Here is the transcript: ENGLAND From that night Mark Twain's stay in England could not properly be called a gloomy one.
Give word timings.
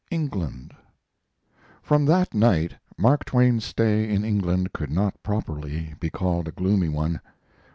ENGLAND 0.09 0.73
From 1.83 2.05
that 2.07 2.33
night 2.33 2.73
Mark 2.97 3.23
Twain's 3.23 3.63
stay 3.65 4.09
in 4.11 4.25
England 4.25 4.73
could 4.73 4.89
not 4.89 5.21
properly 5.21 5.93
be 5.99 6.09
called 6.09 6.47
a 6.47 6.51
gloomy 6.51 6.89
one. 6.89 7.21